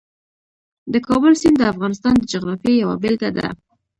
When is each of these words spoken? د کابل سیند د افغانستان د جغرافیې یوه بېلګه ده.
د 0.93 0.95
کابل 1.07 1.33
سیند 1.41 1.55
د 1.59 1.63
افغانستان 1.73 2.13
د 2.17 2.23
جغرافیې 2.33 2.75
یوه 2.83 2.95
بېلګه 3.01 3.29
ده. 3.37 3.47